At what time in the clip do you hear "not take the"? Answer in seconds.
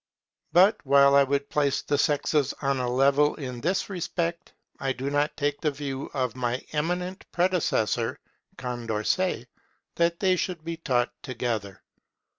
5.11-5.69